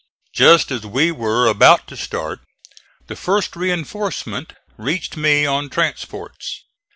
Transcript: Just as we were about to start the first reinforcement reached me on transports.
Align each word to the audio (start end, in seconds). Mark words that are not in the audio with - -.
Just 0.33 0.71
as 0.71 0.83
we 0.83 1.11
were 1.11 1.45
about 1.45 1.85
to 1.85 1.95
start 1.95 2.39
the 3.05 3.15
first 3.15 3.55
reinforcement 3.55 4.53
reached 4.75 5.15
me 5.15 5.45
on 5.45 5.69
transports. 5.69 6.63